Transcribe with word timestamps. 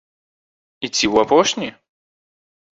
І 0.87 0.89
ці 0.95 1.03
ў 1.13 1.27
апошні? 1.27 1.69